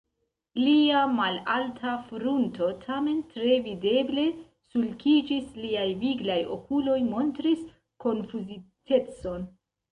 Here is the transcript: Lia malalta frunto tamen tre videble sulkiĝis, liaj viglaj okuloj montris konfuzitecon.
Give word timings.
Lia 0.59 1.01
malalta 1.17 1.91
frunto 2.07 2.69
tamen 2.85 3.19
tre 3.35 3.59
videble 3.67 4.25
sulkiĝis, 4.73 5.53
liaj 5.67 5.87
viglaj 6.07 6.41
okuloj 6.59 6.99
montris 7.15 7.65
konfuzitecon. 8.09 9.51